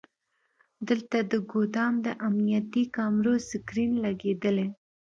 [0.87, 4.67] دلته د ګودام د امنیتي کامرو سکرین لګیدلی.